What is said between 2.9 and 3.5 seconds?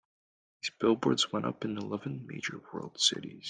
cities.